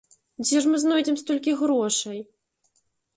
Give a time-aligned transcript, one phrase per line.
[0.45, 2.19] Дзе ж мы знойдзем столькі грошай?